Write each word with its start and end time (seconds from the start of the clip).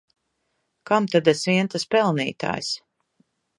Kam 0.91 1.05
tad 1.17 1.29
es 1.35 1.45
vien 1.51 1.71
tas 1.75 1.87
pelnītājs! 1.93 2.75